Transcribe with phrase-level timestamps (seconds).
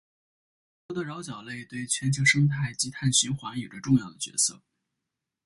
[0.87, 4.59] 浮游的桡脚类对全球生态及碳循环有着重要的角色。